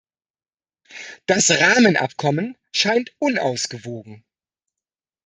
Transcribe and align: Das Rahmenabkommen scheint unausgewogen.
Das 1.27 1.51
Rahmenabkommen 1.51 2.57
scheint 2.71 3.11
unausgewogen. 3.19 4.25